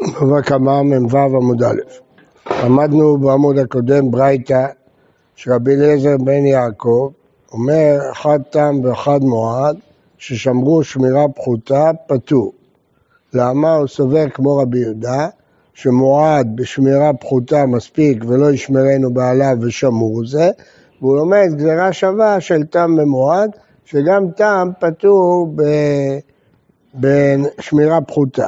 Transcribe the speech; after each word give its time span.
בבא 0.00 0.40
קמא 0.40 0.82
מ"ו 0.82 1.16
עמוד 1.16 1.62
א'. 1.62 1.80
למדנו 2.64 3.18
בעמוד 3.18 3.58
הקודם 3.58 4.10
ברייתא 4.10 4.66
שרבי 5.36 5.74
אליעזר 5.74 6.16
בן 6.24 6.46
יעקב 6.46 7.10
אומר 7.52 7.98
אחד 8.12 8.38
תם 8.50 8.74
ואחד 8.82 9.20
מועד 9.22 9.76
ששמרו 10.18 10.84
שמירה 10.84 11.28
פחותה 11.28 11.90
פטור. 12.06 12.52
למה? 13.34 13.74
הוא 13.74 13.86
סובר 13.86 14.28
כמו 14.28 14.56
רבי 14.56 14.78
יהודה 14.78 15.28
שמועד 15.74 16.56
בשמירה 16.56 17.12
פחותה 17.12 17.66
מספיק 17.66 18.24
ולא 18.26 18.52
ישמרנו 18.52 19.14
בעליו 19.14 19.56
ושמור 19.60 20.26
זה 20.26 20.50
והוא 21.00 21.16
לומד 21.16 21.48
גזירה 21.56 21.92
שווה 21.92 22.40
של 22.40 22.62
תם 22.62 22.96
ומועד 22.98 23.50
שגם 23.84 24.30
תם 24.36 24.68
פטור 24.80 25.54
בשמירה 26.94 28.00
פחותה. 28.00 28.46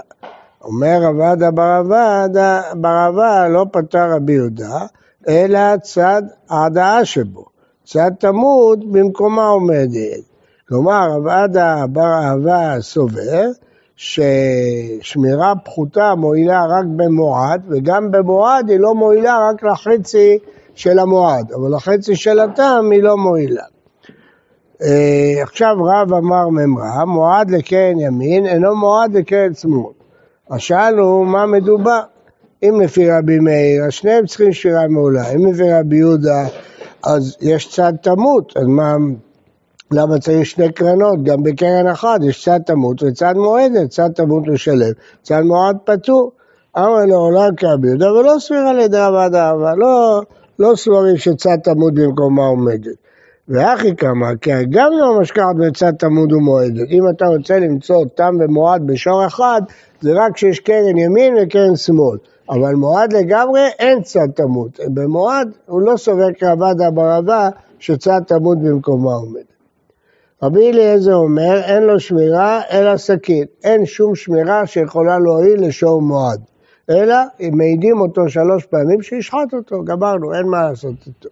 אומר 0.64 0.98
רבדה 1.02 1.50
ברבדה, 1.50 2.62
ברבה 2.74 3.48
לא 3.48 3.66
פטר 3.72 4.10
רבי 4.10 4.32
יהודה, 4.32 4.86
אלא 5.28 5.76
צד 5.76 6.22
ההדעה 6.50 7.04
שבו. 7.04 7.44
צד 7.84 8.10
תמות 8.18 8.92
במקומה 8.92 9.46
עומדת. 9.46 10.22
כלומר, 10.68 11.08
רבדה 11.10 11.84
בר 11.86 12.12
אהבה 12.22 12.80
סובר 12.80 13.50
ששמירה 13.96 15.52
פחותה 15.64 16.14
מועילה 16.14 16.64
רק 16.66 16.84
במועד, 16.96 17.62
וגם 17.68 18.10
במועד 18.10 18.70
היא 18.70 18.78
לא 18.80 18.94
מועילה 18.94 19.48
רק 19.48 19.62
לחצי 19.62 20.38
של 20.74 20.98
המועד, 20.98 21.52
אבל 21.52 21.76
לחצי 21.76 22.16
של 22.16 22.38
הטעם 22.38 22.90
היא 22.90 23.02
לא 23.02 23.16
מועילה. 23.16 23.64
אה, 24.82 25.42
עכשיו 25.42 25.76
רב 25.84 26.12
אמר 26.12 26.48
ממרא, 26.48 27.04
מועד 27.04 27.50
לקרן 27.50 27.98
ימין 27.98 28.46
אינו 28.46 28.76
מועד 28.76 29.14
לקרן 29.14 29.54
שמאל. 29.54 30.01
אז 30.52 30.60
שאלנו 30.60 31.24
מה 31.24 31.46
מדובר. 31.46 32.00
אם 32.62 32.80
לפי 32.80 33.10
רבי 33.10 33.38
מאיר, 33.38 33.84
אז 33.84 33.92
שניהם 33.92 34.26
צריכים 34.26 34.52
שירה 34.52 34.88
מעולה. 34.88 35.30
אם 35.30 35.52
לפי 35.52 35.72
רבי 35.72 35.96
יהודה, 35.96 36.46
אז 37.04 37.36
יש 37.40 37.68
צד 37.74 37.92
תמות, 38.02 38.52
אז 38.56 38.62
מה, 38.66 38.96
למה 39.90 40.18
צריך 40.18 40.46
שני 40.46 40.72
קרנות? 40.72 41.22
גם 41.22 41.42
בקרן 41.42 41.86
אחת 41.86 42.20
יש 42.28 42.44
צד 42.44 42.60
תמות 42.66 43.02
וצד 43.02 43.34
מועדת, 43.36 43.88
צד 43.90 44.08
תמות 44.14 44.48
לשלם, 44.48 44.92
צד 45.22 45.40
מועד 45.40 45.76
פטור. 45.84 46.32
אמר 46.78 47.04
לו 47.06 47.16
עולם 47.16 47.54
כרבי 47.56 47.88
יהודה, 47.88 48.12
ולא 48.12 48.36
סבירה 48.38 48.72
לדרבד 48.72 49.34
אהבה, 49.34 49.74
לא, 49.76 50.22
לא 50.58 50.72
סבורים 50.76 51.16
שצד 51.16 51.56
תמות 51.64 51.94
במקומה 51.94 52.42
עומדת. 52.42 52.96
ואחי 53.48 53.96
כמה, 53.96 54.36
כי 54.40 54.50
גם 54.70 54.90
לא 55.00 55.20
משכחת 55.20 55.56
בצד 55.58 55.92
תמוד 55.98 56.32
ומועדת. 56.32 56.90
אם 56.90 57.08
אתה 57.08 57.26
רוצה 57.26 57.58
למצוא 57.58 58.04
תם 58.14 58.34
ומועד 58.40 58.86
בשור 58.86 59.26
אחד, 59.26 59.62
זה 60.02 60.12
רק 60.14 60.34
כשיש 60.34 60.60
קרן 60.60 60.98
ימין 60.98 61.34
וקרן 61.42 61.76
שמאל. 61.76 62.18
אבל 62.50 62.74
מועד 62.74 63.12
לגמרי 63.12 63.60
אין 63.78 64.02
צד 64.02 64.28
תמוד. 64.34 64.70
במועד 64.86 65.52
הוא 65.66 65.80
לא 65.80 65.96
סובר 65.96 66.32
כרבדה 66.38 66.90
ברבה 66.90 67.48
שצד 67.78 68.20
תמוד 68.26 68.58
במקומה 68.62 69.14
עומד. 69.14 69.42
רבי 70.42 70.70
אליעזר 70.70 71.14
אומר, 71.14 71.60
אין 71.64 71.82
לו 71.82 72.00
שמירה 72.00 72.60
אלא 72.70 72.96
סכין. 72.96 73.44
אין 73.64 73.86
שום 73.86 74.14
שמירה 74.14 74.66
שיכולה 74.66 75.18
להועיל 75.18 75.66
לשור 75.66 76.02
מועד. 76.02 76.40
אלא 76.90 77.16
אם 77.40 77.50
מעידים 77.54 78.00
אותו 78.00 78.28
שלוש 78.28 78.64
פעמים 78.64 79.02
שישחט 79.02 79.54
אותו, 79.54 79.84
גמרנו, 79.84 80.34
אין 80.34 80.46
מה 80.46 80.62
לעשות 80.62 80.94
איתו. 81.06 81.28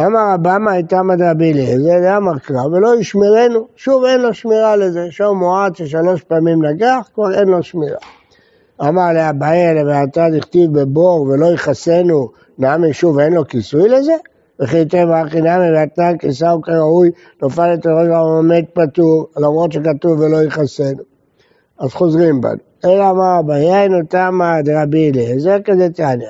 אמר 0.00 0.34
אבמה 0.34 0.72
הייתה 0.72 1.02
מדרבי 1.02 1.76
זה 1.76 2.16
אמר 2.16 2.38
קרא, 2.38 2.64
ולא 2.64 3.00
ישמרנו, 3.00 3.66
שוב 3.76 4.04
אין 4.04 4.20
לו 4.20 4.34
שמירה 4.34 4.76
לזה, 4.76 5.06
שור 5.10 5.34
מועד 5.34 5.76
ששלוש 5.76 6.22
פעמים 6.22 6.64
נגח, 6.64 7.08
כבר 7.14 7.34
אין 7.34 7.48
לו 7.48 7.62
שמירה. 7.62 7.98
אמר 8.80 9.12
לאביי 9.14 9.84
ואתה 9.84 10.26
דכתיב 10.30 10.80
בבור 10.80 11.20
ולא 11.20 11.46
יכסנו, 11.46 12.28
נעמי 12.58 12.92
שוב 12.92 13.18
אין 13.18 13.32
לו 13.32 13.44
כיסוי 13.48 13.88
לזה? 13.88 14.14
וכי 14.60 14.84
טבע 14.84 15.22
אחי 15.22 15.40
נעמי 15.40 15.78
ואתנן 15.78 16.18
כיסהו 16.18 16.62
כראוי, 16.62 17.10
נופל 17.42 17.74
את 17.74 17.86
הראש 17.86 18.08
ועומד 18.08 18.64
פטור, 18.72 19.26
למרות 19.36 19.72
שכתוב 19.72 20.20
ולא 20.20 20.42
יכסנו. 20.42 21.02
אז 21.78 21.90
חוזרים 21.90 22.40
בנו. 22.40 22.58
אלא 22.84 23.10
אמר 23.10 23.40
אביי, 23.40 23.94
אותם 23.94 24.40
דרבי 24.64 25.10
אליעזר 25.10 25.56
כזה 25.64 25.88
תניא. 25.90 26.26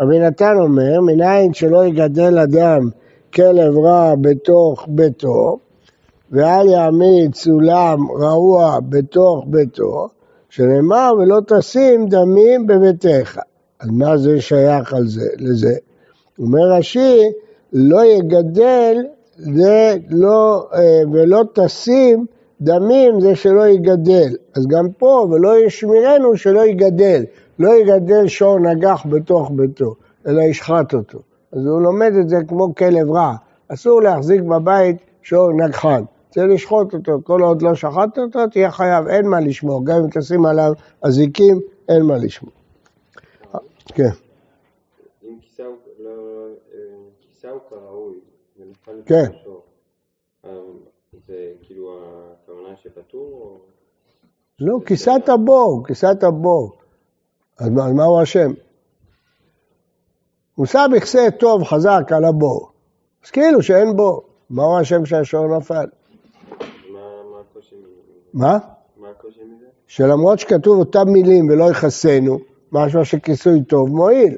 רבי 0.00 0.18
נתן 0.18 0.56
אומר, 0.58 1.00
מניין 1.00 1.52
שלא 1.52 1.86
יגדל 1.86 2.38
אדם 2.38 2.88
כלב 3.34 3.78
רע 3.78 4.14
בתוך 4.20 4.86
ביתו, 4.88 5.58
ואל 6.30 6.68
יעמיד 6.68 7.34
סולם 7.34 7.98
רעוע 8.10 8.78
בתוך 8.88 9.44
ביתו, 9.46 10.08
שנאמר 10.48 11.12
ולא 11.18 11.40
תשים 11.48 12.06
דמים 12.08 12.66
בביתך. 12.66 13.38
אז 13.80 13.88
מה 13.90 14.16
זה 14.16 14.40
שייך 14.40 14.94
על 14.94 15.06
זה, 15.06 15.28
לזה? 15.38 15.74
אומר 16.38 16.70
רש"י, 16.78 17.22
לא 17.72 18.04
יגדל 18.04 18.96
זה 19.36 19.96
לא, 20.10 20.68
אה, 20.74 21.02
ולא 21.12 21.42
תשים 21.54 22.26
דמים 22.60 23.20
זה 23.20 23.34
שלא 23.34 23.68
יגדל. 23.68 24.36
אז 24.56 24.66
גם 24.66 24.88
פה, 24.98 25.28
ולא 25.30 25.66
ישמירנו 25.66 26.36
שלא 26.36 26.66
יגדל. 26.66 27.24
לא 27.58 27.74
יגדל 27.74 28.26
שור 28.26 28.58
נגח 28.58 29.06
בתוך 29.10 29.50
ביתו, 29.54 29.94
אלא 30.26 30.42
ישחט 30.42 30.94
אותו. 30.94 31.18
אז 31.56 31.66
הוא 31.66 31.82
לומד 31.82 32.12
את 32.20 32.28
זה 32.28 32.36
כמו 32.48 32.74
כלב 32.74 33.10
רע. 33.10 33.34
אסור 33.68 34.02
להחזיק 34.02 34.40
בבית 34.40 34.96
שור 35.22 35.52
נגחן. 35.52 36.02
צריך 36.30 36.46
לשחוט 36.54 36.94
אותו, 36.94 37.18
כל 37.24 37.42
עוד 37.42 37.62
לא 37.62 37.74
שחטת 37.74 38.18
אותו, 38.18 38.46
תהיה 38.46 38.70
חייב, 38.70 39.06
אין 39.06 39.28
מה 39.28 39.40
לשמור. 39.40 39.86
גם 39.86 39.96
אם 39.96 40.10
תשים 40.10 40.46
עליו 40.46 40.72
אזיקים, 41.02 41.60
אין 41.88 42.02
מה 42.02 42.16
לשמור. 42.16 42.52
כן. 43.86 44.08
אם 45.24 45.38
כיסהו 45.40 45.72
לא, 47.44 47.58
כראוי, 47.70 48.14
כן. 49.06 49.30
זה 51.26 51.52
כאילו 51.62 52.00
הכוונה 52.42 52.76
שפטור? 52.82 53.60
לא, 54.60 54.78
כיסת 54.86 55.28
הבור, 55.28 55.84
כיסת 55.86 56.22
הבור. 56.22 56.72
אז 57.58 57.68
מה 57.68 58.04
הוא 58.04 58.22
אשם? 58.22 58.52
הוא 60.56 60.66
שם 60.66 60.90
מכסה 60.92 61.28
טוב 61.38 61.64
חזק 61.64 62.02
על 62.10 62.24
הבור. 62.24 62.70
אז 63.24 63.30
כאילו 63.30 63.62
שאין 63.62 63.96
בור. 63.96 64.22
מה 64.50 64.62
הוא 64.62 64.80
אשם 64.80 65.06
שהשור 65.06 65.56
נפל? 65.56 65.86
מה? 68.34 68.58
מה 68.96 69.08
הקושי 69.10 69.40
מזה? 69.40 69.66
שלמרות 69.86 70.38
שכתוב 70.38 70.78
אותם 70.78 71.08
מילים 71.08 71.48
ולא 71.50 71.70
יכסנו, 71.70 72.38
משהו 72.72 73.04
שכיסוי 73.04 73.62
טוב 73.62 73.88
מועיל. 73.88 74.36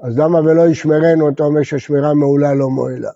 אז 0.00 0.18
למה 0.18 0.40
ולא 0.40 0.68
ישמרנו, 0.68 1.28
אתה 1.28 1.44
אומר 1.44 1.62
שהשמירה 1.62 2.14
מעולה 2.14 2.54
לא 2.54 2.68
מועילה? 2.68 3.10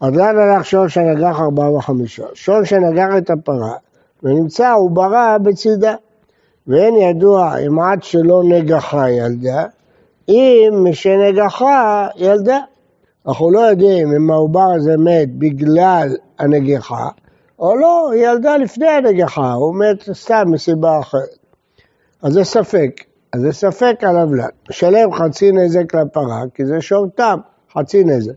אז 0.00 0.14
לאן 0.14 0.38
הלך 0.38 0.64
שור 0.64 0.88
שנגח 0.88 1.40
ארבעה 1.40 1.72
וחמישה? 1.72 2.26
שור 2.34 2.64
שנגח 2.64 3.08
את 3.18 3.30
הפרה 3.30 3.74
ונמצא 4.22 4.74
עוברה 4.74 5.38
בצידה. 5.38 5.94
ואין 6.66 6.94
ידוע 6.96 7.58
אם 7.58 7.78
עד 7.78 8.02
שלא 8.02 8.42
נגחה 8.44 9.10
ילדה, 9.10 9.64
אם 10.28 10.86
משנגחה 10.90 12.08
ילדה. 12.16 12.58
אנחנו 13.28 13.50
לא 13.50 13.60
יודעים 13.60 14.12
אם 14.12 14.30
העובר 14.30 14.68
הזה 14.76 14.96
מת 14.96 15.34
בגלל 15.38 16.08
הנגיחה, 16.38 17.08
או 17.58 17.76
לא, 17.76 18.10
היא 18.12 18.28
ילדה 18.28 18.56
לפני 18.56 18.88
הנגיחה, 18.88 19.52
הוא 19.52 19.74
מת 19.74 20.02
סתם 20.12 20.44
מסיבה 20.46 21.00
אחרת. 21.00 21.36
אז 22.22 22.32
זה 22.32 22.44
ספק, 22.44 23.04
אז 23.32 23.40
זה 23.40 23.52
ספק 23.52 23.96
על 24.02 24.16
הבלן. 24.16 24.48
משלם 24.70 25.12
חצי 25.12 25.52
נזק 25.52 25.94
לפרה, 25.94 26.42
כי 26.54 26.66
זה 26.66 26.80
שור 26.80 27.06
תם, 27.14 27.38
חצי 27.72 28.04
נזק. 28.04 28.32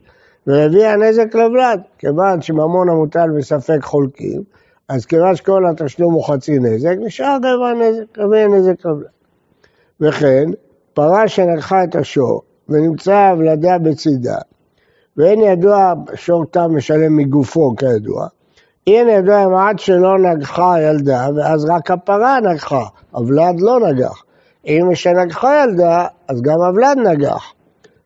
והביא 0.47 0.85
הנזק 0.85 1.35
לבלן, 1.35 1.77
כיוון 1.97 2.41
שממון 2.41 2.89
המוטל 2.89 3.29
בספק 3.37 3.83
חולקים, 3.83 4.43
אז 4.89 5.05
כיוון 5.05 5.35
שכל 5.35 5.65
התשלום 5.65 6.13
הוא 6.13 6.23
חצי 6.23 6.59
נזק, 6.59 6.95
נשאר 6.99 7.37
רבע 7.37 7.73
נזק, 7.73 8.17
רבע 8.17 8.47
נזק 8.47 8.85
לבלן. 8.85 9.07
וכן, 10.01 10.49
פרה 10.95 11.27
שנגחה 11.27 11.83
את 11.83 11.95
השור 11.95 12.41
ונמצא 12.69 13.15
הבלדה 13.15 13.77
בצידה, 13.77 14.37
ואין 15.17 15.41
ידוע, 15.41 15.93
שור 16.15 16.45
תם 16.45 16.75
משלם 16.75 17.17
מגופו 17.17 17.75
כידוע, 17.77 18.27
אין 18.87 19.09
ידוע 19.09 19.45
אם 19.45 19.53
עד 19.53 19.79
שלא 19.79 20.19
נגחה 20.19 20.75
ילדה, 20.81 21.27
ואז 21.35 21.65
רק 21.65 21.91
הפרה 21.91 22.39
נגחה, 22.39 22.85
הוולד 23.11 23.59
לא 23.59 23.79
נגח. 23.79 24.23
אם 24.67 24.87
משנגחה 24.91 25.63
ילדה, 25.63 26.07
אז 26.27 26.41
גם 26.41 26.61
הוולד 26.61 26.97
נגח. 26.97 27.53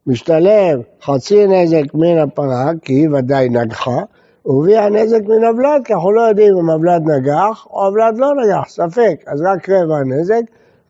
משתלם 0.07 0.80
חצי 1.03 1.47
נזק 1.47 1.94
מן 1.94 2.18
הפרה, 2.18 2.71
כי 2.81 2.94
היא 2.94 3.09
ודאי 3.09 3.50
נגחה, 3.50 3.97
והביא 4.45 4.80
הנזק 4.80 5.21
מן 5.27 5.44
הוולד, 5.44 5.81
כי 5.86 5.94
אנחנו 5.94 6.12
לא 6.12 6.21
יודעים 6.21 6.57
אם 6.57 6.69
הוולד 6.69 7.01
נגח 7.12 7.68
או 7.69 7.86
הוולד 7.86 8.18
לא 8.18 8.27
נגח, 8.44 8.69
ספק, 8.69 9.24
אז 9.27 9.41
רק 9.41 9.69
רבע 9.69 10.03
נזק. 10.06 10.41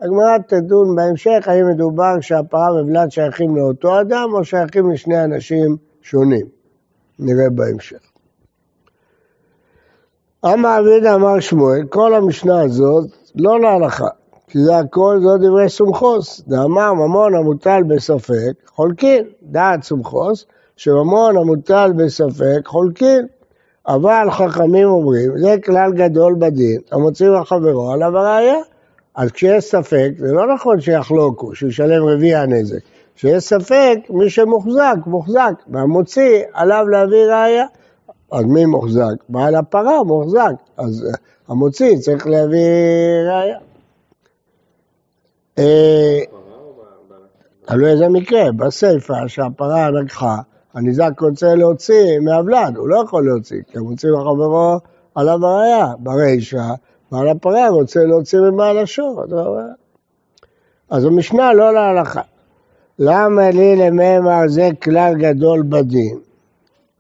הגמרא 0.02 0.38
תדון 0.48 0.96
בהמשך 0.96 1.48
האם 1.48 1.68
מדובר 1.68 2.22
שהפרה 2.22 2.74
וולד 2.74 3.12
שייכים 3.12 3.56
לאותו 3.56 4.02
אדם 4.02 4.30
או 4.34 4.44
שייכים 4.44 4.92
לשני 4.92 5.24
אנשים 5.24 5.78
שונים. 6.02 6.46
נראה 7.20 7.50
בהמשך. 7.50 7.98
אמר 10.46 10.80
אבידה 10.80 11.16
אמר 11.16 11.40
שמואל, 11.40 11.86
כל 11.90 12.16
המשנה 12.16 12.62
הזאת 12.62 13.10
לא 13.36 13.60
להלכה, 13.60 14.08
כי 14.48 14.60
זה 14.60 14.78
הכל 14.78 15.20
זו 15.22 15.38
דברי 15.38 15.70
סומכוס. 15.70 16.42
דאמר 16.48 16.94
ממון 16.94 17.36
המוטל 17.36 17.84
בספק, 17.88 18.54
חולקין. 18.68 19.26
דעת 19.44 19.84
סומכוס, 19.84 20.46
שממון 20.76 21.38
המוטל 21.38 21.92
בספק, 21.98 22.66
חולקין. 22.66 23.28
אבל 23.88 24.28
חכמים 24.32 24.88
אומרים, 24.88 25.38
זה 25.38 25.56
כלל 25.66 25.92
גדול 25.92 26.36
בדין, 26.40 26.82
המוציא 26.92 27.30
לחברו 27.30 27.92
עליו 27.92 28.18
הראייה. 28.18 28.60
אז 29.20 29.32
כשיש 29.32 29.64
ספק, 29.64 30.10
זה 30.18 30.34
לא 30.34 30.54
נכון 30.54 30.82
שיחלוקו, 30.82 31.56
שישלם 31.56 32.06
רביעי 32.06 32.36
הנזק. 32.36 32.80
כשיש 33.16 33.44
ספק, 33.44 33.98
מי 34.10 34.30
שמוחזק, 34.30 34.96
מוחזק, 35.06 35.54
והמוציא 35.68 36.44
עליו 36.54 36.88
להביא 36.88 37.26
ראייה. 37.26 37.66
אז 38.32 38.46
מי 38.46 38.66
מוחזק? 38.66 39.16
בעל 39.30 39.56
הפרה 39.56 40.04
מוחזק, 40.04 40.52
אז 40.78 41.06
אה, 41.08 41.18
המוציא 41.48 41.98
צריך 41.98 42.28
להביא 42.28 42.68
ראייה. 43.30 43.58
אה, 45.60 46.20
תלוי 47.66 47.92
איזה 47.92 48.10
מקרה, 48.10 48.52
בסיפא 48.52 49.28
שהפרה 49.28 49.90
נגחה, 49.92 50.38
הניזק 50.74 51.12
רוצה 51.22 51.56
להוציא 51.56 52.20
מהבלן, 52.20 52.74
הוא 52.78 52.88
לא 52.88 53.04
יכול 53.06 53.26
להוציא, 53.26 53.62
כי 53.72 53.78
הוא 53.78 53.90
מוציא 53.90 54.10
לחברו 54.10 54.78
עליו 55.16 55.46
הראייה. 55.46 55.88
ברישא, 56.00 56.74
בעל 57.12 57.28
הפרה 57.28 57.70
רוצה 57.70 58.06
להוציא 58.06 58.40
מבעל 58.40 58.78
השור, 58.78 59.24
אז 60.90 61.06
המשנה 61.06 61.54
לא 61.54 61.74
להלכה. 61.74 62.22
למה 63.00 63.50
לי 63.50 63.76
לממר 63.76 64.48
זה 64.48 64.70
כלל 64.84 65.14
גדול 65.18 65.64
בדין? 65.70 66.20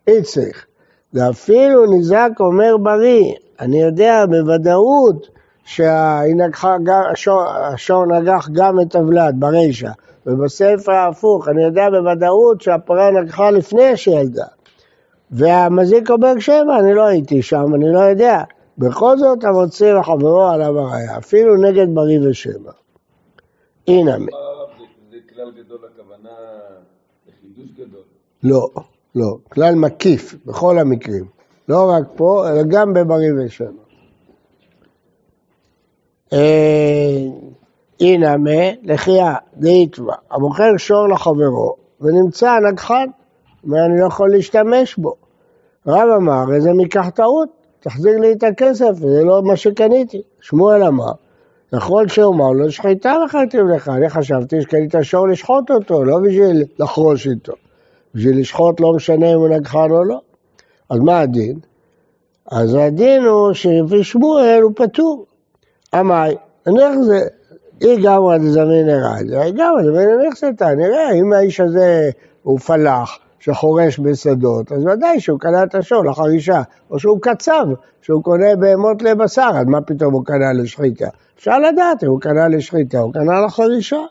אי 0.07 0.21
צריך. 0.21 0.65
ואפילו 1.13 1.85
ניזק 1.85 2.29
אומר 2.39 2.77
בריא, 2.77 3.33
אני 3.59 3.81
יודע 3.81 4.25
בוודאות 4.29 5.27
שהשור 5.65 8.05
נגח 8.05 8.49
גם 8.51 8.79
את 8.79 8.95
הוולד 8.95 9.35
ברישא, 9.39 9.89
ובספר 10.25 10.91
ההפוך, 10.91 11.47
אני 11.47 11.63
יודע 11.63 11.89
בוודאות 11.89 12.61
שהפרה 12.61 13.11
נגחה 13.11 13.51
לפני 13.51 13.97
שילדה. 13.97 14.45
והמזיק 15.31 16.09
אומר 16.09 16.39
שבע, 16.39 16.79
אני 16.79 16.93
לא 16.93 17.05
הייתי 17.05 17.41
שם, 17.41 17.75
אני 17.75 17.93
לא 17.93 17.99
יודע. 17.99 18.43
בכל 18.79 19.17
זאת 19.17 19.43
המוציא 19.43 19.93
לחברו 19.93 20.43
עליו 20.43 20.79
הראייה, 20.79 21.17
אפילו 21.17 21.55
נגד 21.55 21.87
בריא 21.93 22.19
ושבע. 22.29 22.71
הנה. 23.87 24.17
זה 25.11 25.17
כלל 25.33 25.51
גדול 25.51 25.79
הכוונה 25.93 26.29
לחידוש 27.27 27.71
גדול. 27.77 28.01
לא, 28.43 28.69
לא, 29.15 29.37
כלל 29.49 29.75
מקיף 29.75 30.35
בכל 30.45 30.79
המקרים. 30.79 31.25
לא 31.69 31.89
רק 31.89 32.03
פה, 32.15 32.49
אלא 32.49 32.63
גם 32.63 32.93
בבריא 32.93 33.31
ושבע. 33.37 33.83
אה, 36.33 37.25
הנה 37.99 38.37
מה, 38.37 38.71
לחייה, 38.83 39.35
דאיתווה, 39.57 40.15
המוכר 40.31 40.77
שור 40.77 41.07
לחברו 41.07 41.75
ונמצא 42.01 42.59
נגחן, 42.71 43.05
ואני 43.63 43.99
לא 43.99 44.05
יכול 44.07 44.31
להשתמש 44.31 44.97
בו. 44.97 45.15
רב 45.87 46.09
אמר, 46.17 46.53
איזה 46.53 46.73
מקח 46.73 47.09
טעות, 47.09 47.58
תחזיר 47.79 48.17
לי 48.17 48.31
את 48.31 48.43
הכסף, 48.43 48.93
זה 48.93 49.23
לא 49.23 49.41
מה 49.43 49.55
שקניתי. 49.55 50.21
שמואל 50.41 50.83
אמר, 50.83 51.11
יכול 51.73 52.07
שאומר 52.07 52.51
לו, 52.51 52.71
שחיטה 52.71 53.15
מכרתי 53.25 53.57
לך, 53.57 53.89
אני 53.89 54.09
חשבתי 54.09 54.61
שקנית 54.61 54.95
שור 55.01 55.27
לשחוט 55.27 55.71
אותו, 55.71 56.03
לא 56.03 56.19
בשביל 56.19 56.63
לחרוש 56.79 57.27
איתו. 57.27 57.53
בשביל 58.15 58.39
לשחוט 58.39 58.79
לא 58.79 58.93
משנה 58.93 59.33
אם 59.33 59.37
הוא 59.37 59.49
נגחן 59.49 59.91
או 59.91 60.03
לא. 60.03 60.21
אז 60.89 60.99
מה 60.99 61.19
הדין? 61.19 61.59
אז 62.51 62.75
הדין 62.75 63.23
הוא 63.23 63.53
שלפי 63.53 64.03
שמואל 64.03 64.59
הוא 64.61 64.71
פטור. 64.75 65.25
אמי, 65.99 66.35
נניח 66.67 66.93
זה, 67.01 67.19
אי 67.81 67.97
גמרא 67.97 68.37
דזמין 68.37 68.89
ארד, 68.89 69.33
אי 69.33 69.51
גמרא 69.51 69.81
דזמין 69.81 70.27
נכסתה, 70.27 70.75
נראה 70.75 71.11
אם 71.11 71.33
האיש 71.33 71.59
הזה 71.59 72.09
הוא 72.43 72.59
פלח 72.59 73.17
שחורש 73.39 73.99
בשדות, 73.99 74.71
אז 74.71 74.85
ודאי 74.85 75.19
שהוא 75.19 75.39
קנה 75.39 75.63
את 75.63 75.75
השור 75.75 76.05
לחרישה, 76.05 76.61
או 76.91 76.99
שהוא 76.99 77.19
קצב, 77.21 77.65
שהוא 78.01 78.23
קונה 78.23 78.55
בהמות 78.59 79.01
לבשר, 79.01 79.49
אז 79.55 79.65
מה 79.65 79.81
פתאום 79.81 80.13
הוא 80.13 80.25
קנה 80.25 80.53
לשחיטה? 80.53 81.07
אפשר 81.37 81.59
לדעת 81.59 82.03
אם 82.03 82.09
הוא 82.09 82.21
קנה 82.21 82.47
לשחיטה, 82.47 82.99
הוא 82.99 83.13
קנה 83.13 83.41
לחרישה. 83.45 84.01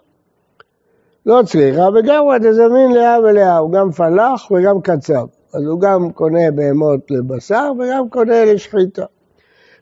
לא 1.27 1.43
צריכה, 1.47 1.89
וגם 1.95 2.23
הוא 2.25 2.39
דזמין 2.39 2.93
לאה 2.93 3.21
ולאה, 3.21 3.59
הוא 3.59 3.73
גם 3.73 3.91
פלח 3.91 4.51
וגם 4.51 4.81
קצב. 4.81 5.27
אז 5.55 5.65
הוא 5.65 5.81
גם 5.81 6.11
קונה 6.11 6.51
בהמות 6.55 7.11
לבשר 7.11 7.73
וגם 7.79 8.09
קונה 8.09 8.45
לשחיטה. 8.45 9.05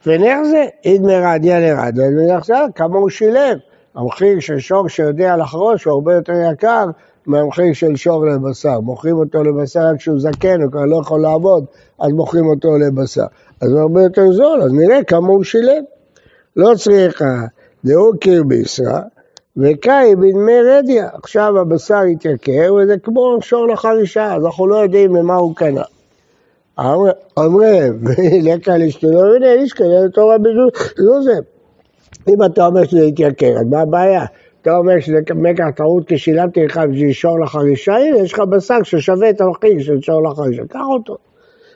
ונך 0.07 0.39
זה, 0.51 0.65
אידמר 0.85 1.25
עדיה 1.27 2.37
עכשיו 2.37 2.69
כמה 2.75 2.99
הוא 2.99 3.11
שילם. 3.11 3.59
המחיר 3.95 4.41
של 4.41 4.59
שור 4.59 4.89
שיודע 4.89 5.37
לחרוש 5.37 5.85
הוא 5.85 5.93
הרבה 5.93 6.15
יותר 6.15 6.33
יקר 6.53 6.85
מהמחיר 7.27 7.73
של 7.73 7.97
שור 7.97 8.27
לבשר. 8.27 8.81
מוכרים 8.81 9.17
אותו 9.17 9.43
לבשר 9.43 9.81
רק 9.81 9.97
כשהוא 9.97 10.21
זקן, 10.21 10.63
הוא 10.63 10.71
כבר 10.71 10.85
לא 10.85 10.97
יכול 10.97 11.21
לעבוד, 11.21 11.65
אז 11.99 12.13
מוכרים 12.13 12.47
אותו 12.47 12.79
לבשר. 12.79 13.27
אז 13.61 13.73
הוא 13.73 13.81
הרבה 13.81 14.03
יותר 14.03 14.33
זול, 14.33 14.63
אז 14.63 14.73
נראה 14.73 15.05
כמה 15.05 15.29
הוא 15.29 15.45
שילם. 15.45 15.83
לא 16.57 16.75
צריכה, 16.75 17.45
דהו 17.85 18.19
קיר 18.21 18.43
בישרא, 18.45 19.01
וקאי 19.57 20.17
בדמי 20.17 20.61
רדיה. 20.63 21.09
עכשיו 21.13 21.59
הבשר 21.59 22.01
התייקר, 22.13 22.75
וזה 22.75 22.99
כמו 22.99 23.39
שור 23.41 23.67
לחרישה, 23.67 24.35
אז 24.35 24.45
אנחנו 24.45 24.67
לא 24.67 24.77
יודעים 24.77 25.13
ממה 25.13 25.35
הוא 25.35 25.57
קנה. 25.57 25.83
אומרים, 27.37 28.05
לקה 28.43 28.79
לאשתו, 28.79 29.07
הנה 29.37 29.53
איש 29.53 29.73
כזה 29.73 30.01
לתור 30.07 30.35
רבי 30.35 30.49
זוזם. 30.99 31.41
אם 32.29 32.45
אתה 32.45 32.67
אומר 32.67 32.85
שזה 32.85 33.05
יתייקר, 33.05 33.55
אז 33.61 33.67
מה 33.71 33.81
הבעיה? 33.81 34.25
אתה 34.67 34.77
אומר 34.77 35.01
שזה 35.01 35.19
מקח 35.35 35.65
טעות 35.77 36.09
כי 36.09 36.19
שילמתי 36.19 36.65
לך 36.65 36.81
בשביל 36.91 37.13
שור 37.13 37.41
לחרישה, 37.41 37.95
הנה 37.95 38.19
יש 38.19 38.33
לך 38.33 38.41
בשר 38.41 38.83
ששווה 38.83 39.31
את 39.31 39.41
המחיר 39.41 39.83
של 39.83 40.01
שור 40.01 40.23
לחרישה, 40.23 40.63
קח 40.69 40.81
אותו. 40.89 41.17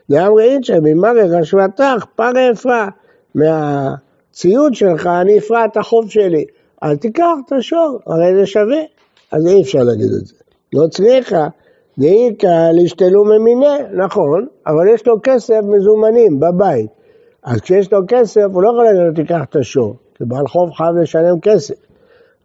ואמרי 0.08 0.44
אינצ'ה, 0.44 0.80
ממרי 0.82 1.22
רשוותך, 1.22 2.04
פרא 2.16 2.50
אפרה. 2.52 2.88
מהציוד 3.34 4.74
שלך 4.74 5.06
אני 5.06 5.38
אפרע 5.38 5.64
את 5.64 5.76
החוב 5.76 6.10
שלי. 6.10 6.44
אל 6.82 6.96
תיקח 6.96 7.24
את 7.46 7.52
השור, 7.52 7.98
הרי 8.06 8.36
זה 8.36 8.46
שווה. 8.46 8.80
אז 9.32 9.46
אי 9.46 9.62
אפשר 9.62 9.82
להגיד 9.82 10.10
את 10.20 10.26
זה. 10.26 10.34
לא 10.72 10.86
צריכה. 10.86 11.46
דאיכא 11.98 12.70
להשתלו 12.72 13.24
ממיני, 13.24 14.04
נכון, 14.04 14.46
אבל 14.66 14.88
יש 14.94 15.06
לו 15.06 15.16
כסף 15.22 15.60
מזומנים 15.64 16.40
בבית. 16.40 16.90
אז 17.44 17.60
כשיש 17.60 17.92
לו 17.92 17.98
כסף, 18.08 18.46
הוא 18.52 18.62
לא 18.62 18.68
יכול 18.68 18.84
להגיד 18.84 19.00
לו 19.00 19.14
תיקח 19.14 19.44
את 19.50 19.56
השור, 19.56 19.96
כי 20.14 20.24
בעל 20.24 20.46
חוב 20.46 20.70
חייב 20.70 20.96
לשלם 21.02 21.40
כסף. 21.40 21.89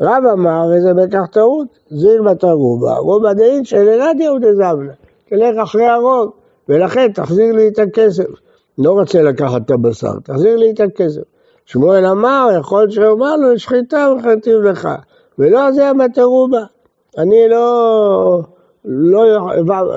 רב 0.01 0.23
אמר, 0.33 0.65
וזה 0.71 0.93
בכך 0.93 1.27
טעות, 1.31 1.67
זיל 1.89 2.21
בתרובה, 2.21 2.97
רובה 2.97 3.33
דאין 3.33 3.65
שלרדיה 3.65 4.33
ודזבלה, 4.33 4.93
תלך 5.29 5.57
אחרי 5.63 5.85
הרוב, 5.85 6.31
ולכן 6.69 7.11
תחזיר 7.11 7.51
לי 7.51 7.67
את 7.67 7.79
הכסף. 7.79 8.27
לא 8.77 8.91
רוצה 8.91 9.21
לקחת 9.21 9.61
את 9.65 9.71
הבשר, 9.71 10.19
תחזיר 10.23 10.55
לי 10.55 10.71
את 10.71 10.79
הכסף. 10.79 11.21
שמואל 11.65 12.05
אמר, 12.05 12.47
יכול 12.59 12.89
שאומר 12.89 13.35
לו, 13.35 13.59
שחיטה 13.59 14.13
וחטיב 14.17 14.61
לך, 14.61 14.89
ולא 15.39 15.71
זה 15.71 15.89
המטרובה. 15.89 16.63
אני 17.17 17.47
לא... 17.49 18.41
לא, 18.85 19.23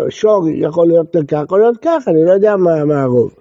שור 0.09 0.49
יכול 0.49 0.87
להיות 0.87 1.15
לכך, 1.15 1.43
יכול 1.45 1.61
להיות 1.61 1.77
כך, 1.83 2.09
אני 2.09 2.25
לא 2.25 2.31
יודע 2.31 2.57
מה, 2.57 2.85
מה 2.85 3.03
הרוב. 3.03 3.35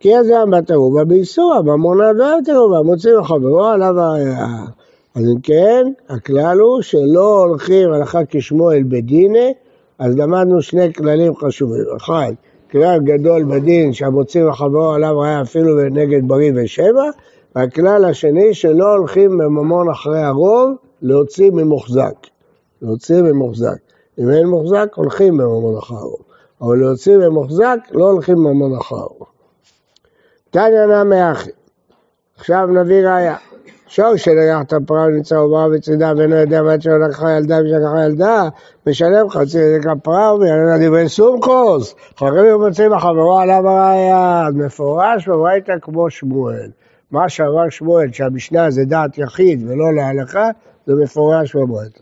כי 0.00 0.16
אז 0.16 0.26
זה 0.26 0.38
המת 0.38 0.70
ערובה 0.70 1.04
באיסור, 1.04 1.62
ממונה 1.62 2.12
לא 2.12 2.24
יותר 2.24 2.52
ערובה, 2.52 2.82
מוציא 2.82 3.12
לחברו 3.12 3.64
עליו 3.64 4.00
הראייה. 4.00 4.46
אז 5.14 5.22
אם 5.24 5.40
כן, 5.42 5.92
הכלל 6.08 6.58
הוא 6.58 6.82
שלא 6.82 7.44
הולכים 7.44 7.92
הלכה 7.92 8.20
כשמואל 8.28 8.82
בדיני, 8.88 9.54
אז 9.98 10.16
למדנו 10.16 10.62
שני 10.62 10.92
כללים 10.92 11.36
חשובים. 11.36 11.84
אחד, 11.96 12.32
כלל 12.70 13.00
גדול 13.04 13.44
בדין 13.44 13.92
שהמוציא 13.92 14.44
לחברו 14.44 14.90
עליו 14.90 15.18
ראייה 15.18 15.42
אפילו 15.42 15.88
נגד 15.90 16.28
בריא 16.28 16.52
ושבע, 16.56 17.10
והכלל 17.56 18.04
השני 18.04 18.54
שלא 18.54 18.94
הולכים 18.94 19.38
בממון 19.38 19.90
אחרי 19.90 20.22
הרוב 20.22 20.70
להוציא 21.02 21.50
ממוחזק. 21.50 22.14
להוציא 22.82 23.22
ממוחזק. 23.22 23.76
אם 24.18 24.30
אין 24.30 24.46
מוחזק, 24.46 24.88
הולכים 24.94 25.36
בממון 25.36 25.78
אחרו. 25.78 26.16
אבל 26.62 26.76
להוציא 26.76 27.18
במוחזק, 27.18 27.78
לא 27.90 28.10
הולכים 28.10 28.34
בממון 28.34 28.76
אחרו. 28.76 29.26
תניא 30.50 30.86
נמי 30.86 31.32
אחי. 31.32 31.50
עכשיו 32.36 32.66
נביא 32.66 33.08
ראיה. 33.08 33.36
שור 33.88 34.16
שלקח 34.16 34.58
את 34.60 34.72
הפרה 34.72 35.04
ונמצא 35.06 35.36
עוברה 35.36 35.68
בצדה 35.68 36.12
ואינו 36.16 36.36
יודע 36.36 36.62
מה 36.62 36.80
שלא 36.80 37.00
לקחה 37.08 37.32
ילדה 37.32 37.56
ושלקחה 37.64 38.04
ילדה, 38.04 38.48
משלם 38.86 39.30
חצי 39.30 39.58
נזק 39.58 39.86
הפרה 39.86 40.34
ויענה 40.34 40.86
דברי 40.86 41.08
סומכוס. 41.08 41.94
חברים 42.16 42.60
מוצאים 42.60 42.90
בחברו 42.90 43.38
עליו 43.38 43.68
הראיה. 43.68 44.46
אז 44.46 44.54
מפורש 44.54 45.28
בברייתא 45.28 45.72
כמו 45.82 46.10
שמואל. 46.10 46.70
מה 47.10 47.28
שאמר 47.28 47.68
שמואל 47.70 48.12
שהמשנה 48.12 48.70
זה 48.70 48.84
דעת 48.84 49.18
יחיד 49.18 49.64
ולא 49.68 49.94
להלכה, 49.94 50.50
זה 50.86 50.94
מפורש 50.94 51.56
בברייתא. 51.56 52.00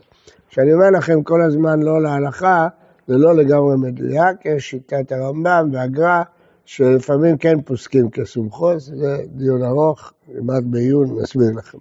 כשאני 0.49 0.73
אומר 0.73 0.89
לכם 0.89 1.23
כל 1.23 1.41
הזמן 1.41 1.79
לא 1.79 2.01
להלכה, 2.01 2.67
זה 3.07 3.17
לא 3.17 3.35
לגמרי 3.35 3.77
מדויק, 3.77 4.45
יש 4.45 4.69
שיטת 4.69 5.11
הרמב"ם 5.11 5.69
והגר"א, 5.73 6.21
שלפעמים 6.67 7.37
כן 7.37 7.61
פוסקים 7.61 8.09
כסומכוס, 8.09 8.83
זה 8.83 9.17
דיון 9.27 9.63
ארוך, 9.63 10.13
נלמד 10.27 10.63
בעיון, 10.71 11.21
נסביר 11.21 11.51
לכם. 11.57 11.77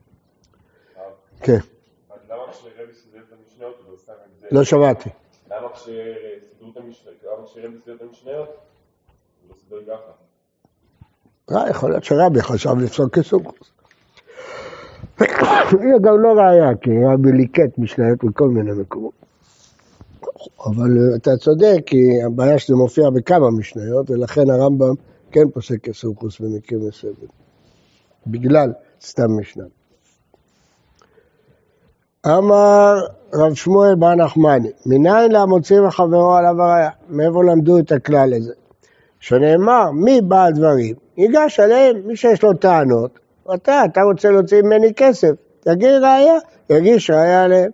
כן, 1.40 1.58
לא? 2.28 3.72
לא 4.50 4.64
שמעתי. 4.64 5.10
למה 5.50 5.68
כשסידרו 5.74 6.70
את 6.70 8.02
המשניות, 8.02 8.48
לא 9.48 9.54
סידר 9.54 9.80
ככה? 9.86 10.12
אה, 11.56 11.70
יכול 11.70 11.90
להיות 11.90 12.04
שרבי 12.04 12.42
חשב 12.42 12.74
לפסוק 12.78 13.18
כסוכוס. 13.18 13.72
זה 15.70 15.98
גם 16.02 16.22
לא 16.22 16.32
ראיה, 16.32 16.76
כי 16.80 16.90
רבי 17.14 17.32
ליקט 17.32 17.78
משניות 17.78 18.24
מכל 18.24 18.48
מיני 18.48 18.72
מקומות. 18.72 19.25
אבל 20.66 20.98
אה, 20.98 21.16
אתה 21.16 21.36
צודק, 21.36 21.78
כי 21.86 22.22
הבעיה 22.26 22.58
שזה 22.58 22.74
מופיע 22.74 23.10
בכמה 23.10 23.50
משניות, 23.50 24.10
ולכן 24.10 24.50
הרמב"ם 24.50 24.94
כן 25.30 25.50
פוסק 25.54 25.80
כסוכוס 25.82 26.40
במקרים 26.40 26.88
מסוימים. 26.88 27.28
בגלל 28.26 28.72
סתם 29.02 29.38
משנה. 29.40 29.64
אמר 32.26 32.94
רב 33.34 33.54
שמואל 33.54 33.94
בר 33.94 34.14
נחמני, 34.14 34.70
מניין 34.86 35.32
למוציא 35.32 35.80
וחברו 35.80 36.34
עליו 36.34 36.62
הראיה? 36.62 36.90
מאיפה 37.08 37.44
למדו 37.44 37.78
את 37.78 37.92
הכלל 37.92 38.34
הזה? 38.34 38.52
שנאמר, 39.20 39.90
מי 39.90 40.20
בעל 40.20 40.52
דברים? 40.52 40.94
ייגש 41.16 41.60
עליהם 41.60 41.96
מי 42.06 42.16
שיש 42.16 42.42
לו 42.42 42.54
טענות, 42.54 43.18
אתה, 43.54 43.82
אתה 43.84 44.02
רוצה 44.02 44.30
להוציא 44.30 44.62
ממני 44.62 44.94
כסף, 44.96 45.30
תגיד 45.60 45.90
ראיה, 45.90 46.38
יגיש 46.70 47.10
ראיה 47.10 47.44
עליהם. 47.44 47.70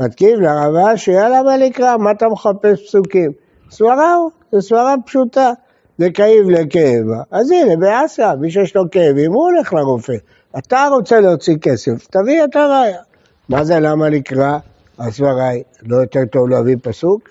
מתקיף 0.00 0.38
לרבה 0.38 0.96
שיהיה 0.96 1.28
למה 1.28 1.56
לקרוא, 1.56 1.96
מה 1.96 2.10
אתה 2.10 2.28
מחפש 2.28 2.86
פסוקים? 2.86 3.32
סברה 3.70 4.14
הוא, 4.14 4.30
זו 4.52 4.62
סברה 4.62 4.94
פשוטה. 5.06 5.52
זה 5.98 6.10
כאיב 6.14 6.48
לכאבה, 6.48 7.22
אז 7.30 7.50
הנה 7.50 7.76
באסיה, 7.76 8.36
מי 8.36 8.50
שיש 8.50 8.76
לו 8.76 8.90
כאבים, 8.90 9.32
הוא 9.32 9.42
הולך 9.42 9.72
לרופא. 9.72 10.16
אתה 10.58 10.88
רוצה 10.90 11.20
להוציא 11.20 11.56
כסף, 11.62 12.06
תביא 12.06 12.44
את 12.44 12.56
הראיה. 12.56 13.00
מה 13.48 13.64
זה 13.64 13.80
למה 13.80 14.08
לקרוא? 14.08 14.58
הסברה 14.98 15.48
היא, 15.48 15.64
לא 15.82 15.96
יותר 15.96 16.24
טוב 16.32 16.48
להביא 16.48 16.76
פסוק? 16.82 17.28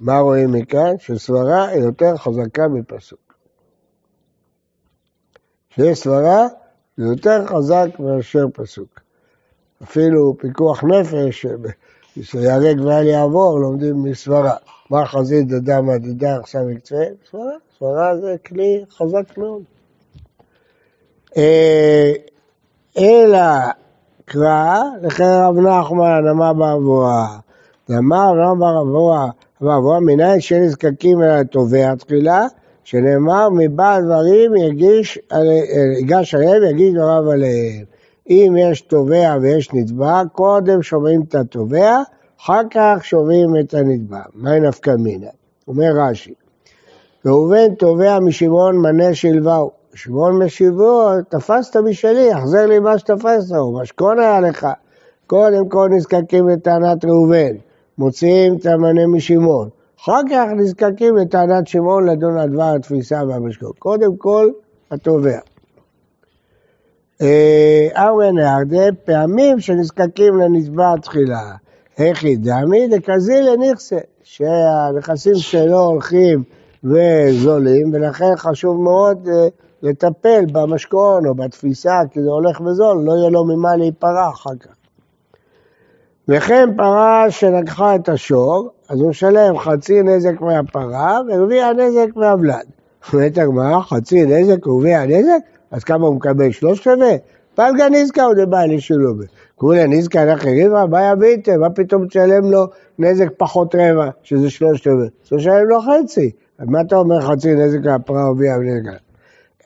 מה 0.00 0.18
רואים 0.18 0.52
מכאן? 0.52 0.98
שסברה 0.98 1.68
היא 1.68 1.82
יותר 1.82 2.16
חזקה 2.16 2.68
מפסוק. 2.68 3.34
שיש 5.70 5.98
סברה 5.98 6.46
זה 6.96 7.04
יותר 7.04 7.46
חזק 7.46 7.86
מאשר 7.98 8.44
פסוק. 8.54 9.03
אפילו 9.84 10.36
פיקוח 10.38 10.84
נפש, 10.84 11.46
שיהרג 12.22 12.80
ואל 12.84 13.06
יעבור, 13.06 13.60
לומדים 13.60 14.02
מסברה. 14.02 14.56
מה 14.90 15.06
חזית 15.06 15.48
דדה 15.48 15.80
מדידה 15.80 16.36
עכשיו 16.36 16.70
יקצה? 16.70 17.04
סברה. 17.30 17.42
סברה 17.78 18.16
זה 18.16 18.36
כלי 18.46 18.84
חזק 18.90 19.38
מאוד. 19.38 19.62
אה, 21.36 22.12
אלא 22.98 23.40
קרא, 24.24 24.82
לכן 25.02 25.24
רב 25.24 25.58
נחמן 25.58 26.28
אמר 26.30 26.52
באבואה. 26.52 27.26
אמר 27.90 28.32
רב 28.36 28.58
באבואה, 28.58 29.26
באבואה 29.60 30.00
מניין 30.00 30.40
שנזקקים 30.40 31.22
אל 31.22 31.40
התובע 31.40 31.94
תחילה, 31.94 32.46
שנאמר 32.84 33.48
מבעל 33.56 34.04
דברים 34.04 34.56
יגיש, 34.56 35.18
ייגש 35.98 36.34
עליהם 36.34 36.62
ויגיש 36.62 36.94
דבריו 36.94 37.30
עליהם. 37.30 37.93
אם 38.30 38.54
יש 38.58 38.80
תובע 38.80 39.36
ויש 39.40 39.74
נתבע, 39.74 40.22
קודם 40.32 40.82
שומעים 40.82 41.22
את 41.22 41.34
התובע, 41.34 42.02
אחר 42.40 42.60
כך 42.70 42.98
שומעים 43.02 43.48
את 43.60 43.74
הנתבע. 43.74 44.22
מהי 44.34 44.60
נפקא 44.60 44.90
מינה? 44.90 45.26
אומר 45.68 45.90
רש"י, 45.94 46.34
ראובן 47.26 47.74
תובע 47.74 48.20
משמעון 48.20 48.76
מנה 48.76 49.14
שלווהו. 49.14 49.70
שמעון 49.94 50.44
משיבו, 50.44 51.10
תפסת 51.28 51.76
משלי, 51.76 52.32
החזר 52.32 52.66
לי 52.66 52.78
מה 52.78 52.98
שתפסת, 52.98 53.54
הוא 53.54 53.80
משכון 53.80 54.18
היה 54.18 54.40
לך. 54.40 54.66
קודם 55.26 55.68
כל 55.68 55.88
נזקקים 55.92 56.48
לטענת 56.48 57.04
ראובן, 57.04 57.54
מוציאים 57.98 58.56
את 58.56 58.66
המנה 58.66 59.06
משמעון. 59.06 59.68
אחר 60.00 60.20
כך 60.30 60.46
נזקקים 60.56 61.16
לטענת 61.16 61.66
שמעון 61.66 62.08
לדון 62.08 62.38
על 62.38 62.48
דבר 62.48 62.74
התפיסה 62.76 63.22
והמשכון. 63.28 63.72
קודם 63.78 64.16
כל, 64.16 64.50
התובע. 64.90 65.38
ארן 67.96 68.38
הרבה 68.38 68.92
פעמים 69.04 69.60
שנזקקים 69.60 70.38
לנתבע 70.38 70.96
תחילה. 71.02 71.52
איך 71.98 72.24
ידעמי? 72.24 72.88
דקזי 72.88 73.42
לנכסה, 73.42 73.98
שהנכסים 74.22 75.34
שלו 75.34 75.78
הולכים 75.78 76.42
וזולים, 76.84 77.90
ולכן 77.92 78.36
חשוב 78.36 78.80
מאוד 78.80 79.28
אה, 79.28 79.48
לטפל 79.82 80.44
במשכון 80.52 81.26
או 81.26 81.34
בתפיסה, 81.34 82.00
כי 82.10 82.22
זה 82.22 82.30
הולך 82.30 82.60
וזול, 82.60 83.02
לא 83.04 83.12
יהיה 83.12 83.30
לו 83.30 83.44
ממה 83.44 83.76
להיפרע 83.76 84.28
אחר 84.28 84.56
כך. 84.60 84.70
וכן 86.28 86.68
פרה 86.76 87.26
שלקחה 87.30 87.94
את 87.94 88.08
השור, 88.08 88.70
אז 88.88 89.00
הוא 89.00 89.10
משלם 89.10 89.58
חצי 89.58 90.02
נזק 90.02 90.40
מהפרה 90.40 91.20
ורביע 91.28 91.72
נזק 91.72 92.16
מהבלד. 92.16 92.64
אומרת 93.12 93.38
הגמרא, 93.38 93.80
חצי 93.80 94.24
נזק 94.24 94.66
ורביע 94.66 95.06
נזק? 95.06 95.53
אז 95.74 95.84
כמה 95.84 96.06
הוא 96.06 96.14
מקבל? 96.16 96.50
שלושת 96.50 96.86
רבעי? 96.86 97.18
פלגה 97.54 97.88
נזקה 97.88 98.22
הוא 98.24 98.34
דבעי 98.34 98.76
לשילובה. 98.76 99.24
כולה 99.56 99.86
נזקה 99.86 100.24
לאחרים, 100.24 100.72
מה 100.90 101.10
יביתם? 101.12 101.60
מה 101.60 101.70
פתאום 101.70 102.06
תשלם 102.06 102.50
לו 102.50 102.66
נזק 102.98 103.28
פחות 103.36 103.74
רבע, 103.74 104.10
שזה 104.22 104.50
שלושת 104.50 104.86
רבעי? 104.86 105.06
אז 105.06 105.28
הוא 105.30 105.38
משלם 105.38 105.68
לו 105.68 105.80
חצי. 105.80 106.30
אז 106.58 106.68
מה 106.68 106.80
אתה 106.80 106.96
אומר 106.96 107.20
חצי 107.20 107.54
נזק 107.54 107.78
מהפרה 107.84 108.30
ורביע 108.30 108.56
נזק? 108.56 108.98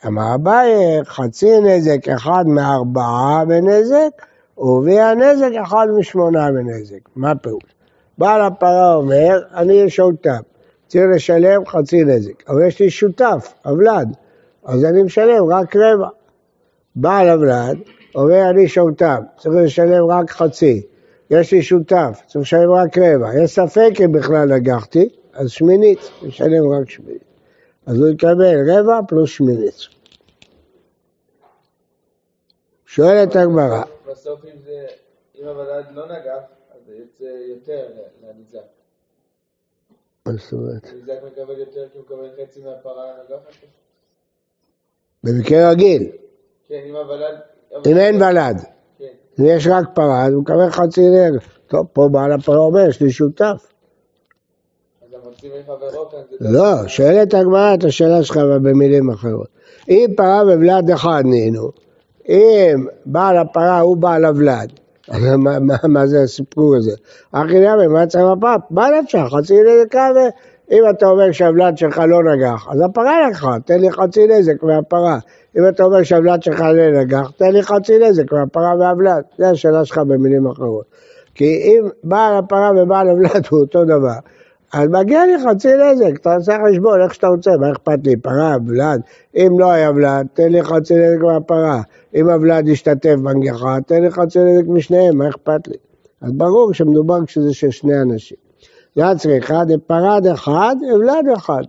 אמר 0.07 0.35
אביי, 0.35 0.75
חצי 1.05 1.61
נזק 1.61 2.09
אחד 2.09 2.45
מארבעה 2.47 3.45
בנזק, 3.45 4.27
ורביע 4.59 5.15
נזק 5.15 5.51
אחד 5.63 5.87
משמונה 5.99 6.53
בנזק. 6.53 7.09
מה 7.17 7.31
הפירוש? 7.31 7.63
בעל 8.19 8.41
הפרה 8.41 8.95
אומר, 8.95 9.39
אני 9.55 9.91
שותף, 9.91 10.41
צריך 10.87 11.05
לשלם 11.15 11.67
חצי 11.67 12.05
נזק, 12.05 12.51
אבל 12.51 12.67
יש 12.67 12.81
לי 12.81 12.91
שותף, 12.91 13.55
אבלד, 13.67 14.09
אז 14.69 14.85
אני 14.85 15.03
משלם 15.03 15.45
רק 15.51 15.77
רבע. 15.77 16.09
בעל 16.97 17.29
אבלד 17.29 17.79
אומר, 18.15 18.51
אני 18.51 18.69
שותף, 18.69 19.19
צריך 19.39 19.55
לשלם 19.65 20.07
רק 20.11 20.31
חצי. 20.31 20.87
יש 21.31 21.53
לי 21.53 21.63
שותף, 21.63 22.21
צריך 22.27 22.43
לשלם 22.43 22.73
רק 22.73 22.99
רבע. 22.99 23.29
יש 23.45 23.51
ספק 23.51 23.91
אם 24.05 24.13
בכלל 24.13 24.49
נגחתי, 24.49 25.09
אז 25.33 25.51
שמינית, 25.51 25.99
משלם 26.23 26.73
רק 26.73 26.91
שמינית. 26.91 27.25
אז 27.87 28.01
הוא 28.01 28.09
יקבל 28.09 28.71
רבע 28.71 29.01
פלוס 29.09 29.31
שמינית. 29.31 29.75
שואלת 32.87 33.37
הגמרא, 33.37 33.83
בסוף 34.11 34.45
אם 34.45 34.59
זה, 34.65 34.87
אם 35.41 35.47
הוולד 35.47 35.85
לא 35.95 36.07
נגח, 36.07 36.43
אז 36.71 36.81
זה 36.87 36.95
יוצא 36.95 37.23
יותר 37.49 37.87
לניזק. 38.23 38.59
מה 40.27 40.33
זאת 40.33 40.53
אומרת? 40.53 40.87
הניזק 40.93 41.19
מקבל 41.27 41.59
יותר 41.59 41.89
כי 41.93 41.99
הוא 41.99 42.05
מקבל 42.07 42.45
חצי 42.45 42.61
מהפרה 42.65 43.05
הנגחת? 43.11 43.53
במקרה 45.29 45.71
רגיל, 45.71 46.07
כן, 46.69 46.81
אם 46.89 46.97
הוולד... 46.97 47.35
אם 47.87 47.97
אין 47.97 48.23
ולד, 48.23 48.61
כן. 48.99 49.05
אם 49.41 49.45
יש 49.45 49.67
רק 49.67 49.85
פרה, 49.95 50.25
אז 50.25 50.33
הוא 50.33 50.43
מקבל 50.43 50.71
חצי 50.71 51.01
נגר. 51.01 51.39
טוב, 51.67 51.87
פה 51.93 52.09
בעל 52.13 52.33
הפרה 52.33 52.59
אומר, 52.59 52.89
יש 52.89 53.03
לי 53.03 53.11
שותף. 53.11 53.73
לא, 56.41 56.87
שואלת 56.87 57.35
הגמרא 57.35 57.75
את 57.75 57.85
השאלה 57.85 58.25
שלך 58.25 58.37
במילים 58.37 59.11
אחרות. 59.11 59.49
אם 59.89 60.07
פרה 60.17 60.43
וולד 60.45 60.91
אחד 60.91 61.23
נהנו, 61.25 61.71
אם 62.29 62.87
בעל 63.07 63.39
הפרה 63.39 63.81
הוא 63.81 63.97
בעל 63.97 64.25
הוולד, 64.25 64.73
מה, 65.89 66.07
זה 66.07 66.23
הסיפור 66.23 66.77
הזה? 66.77 66.93
אחי 67.33 67.59
נמי, 67.59 67.87
מה 67.87 68.07
צריך 68.07 68.25
בפאפ? 68.37 68.61
מה 68.71 68.89
נפשך? 69.01 69.21
חצי 69.31 69.55
נזק 69.63 69.97
אם 70.71 70.83
אתה 70.91 71.07
אומר 71.07 71.33
שהוולד 71.33 71.79
שלך 71.79 71.99
לא 72.09 72.35
נגח, 72.35 72.69
אז 72.71 72.81
הפרה 72.81 73.29
לקחה, 73.29 73.57
תן 73.65 73.81
לי 73.81 73.91
חצי 73.91 74.27
נזק 74.27 74.63
מהפרה. 74.63 75.19
אם 75.59 75.69
אתה 75.69 75.83
אומר 75.85 76.03
שהוולד 76.03 76.43
שלך 76.43 76.61
לא 76.61 77.01
נגח, 77.01 77.31
תן 77.37 77.53
לי 77.53 77.63
חצי 77.63 77.99
נזק 77.99 78.33
מהפרה 78.33 78.75
והוולד. 78.79 79.23
זו 79.39 79.45
השאלה 79.45 79.85
שלך 79.85 79.99
במילים 79.99 80.47
אחרות. 80.47 80.85
כי 81.35 81.45
אם 81.45 81.89
בעל 82.05 82.37
הפרה 82.37 82.71
ובעל 82.77 83.09
הוולד 83.09 83.47
הוא 83.51 83.61
אותו 83.61 83.85
דבר, 83.85 84.19
אז 84.73 84.89
מגיע 84.89 85.27
לי 85.27 85.33
חצי 85.39 85.69
נזק, 85.69 86.21
אתה 86.21 86.35
עושה 86.35 86.57
חשבון 86.69 87.01
איך 87.03 87.15
שאתה 87.15 87.27
רוצה, 87.27 87.51
מה 87.61 87.73
אכפת 87.73 87.99
לי, 88.05 88.17
פרה, 88.17 88.57
ולד, 88.67 89.01
אם 89.37 89.49
לא 89.59 89.71
היה 89.71 89.91
ולד, 89.91 90.27
תן 90.35 90.53
לי 90.53 90.63
חצי 90.63 90.95
נזק 90.95 91.23
מהפרה, 91.23 91.81
אם 92.15 92.29
הוולד 92.29 92.69
ישתתף 92.69 93.15
בנגיחה, 93.23 93.77
תן 93.87 94.03
לי 94.03 94.11
חצי 94.11 94.39
נזק 94.39 94.69
משניהם, 94.69 95.19
מה 95.19 95.29
אכפת 95.29 95.69
לי? 95.69 95.77
אז 96.21 96.33
ברור 96.33 96.75
שמדובר 96.75 97.25
כשזה 97.27 97.55
של 97.55 97.71
שני 97.71 98.01
אנשים. 98.01 98.48
יד 98.99 99.19
צריכה 99.19 99.65
דפרד 99.65 100.27
אחד, 100.35 100.77
ולד 100.95 101.37
אחד. 101.37 101.63